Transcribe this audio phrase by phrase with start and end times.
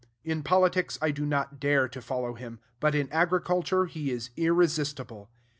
[0.23, 5.29] In politics I do not dare to follow him; but in agriculture he is irresistible.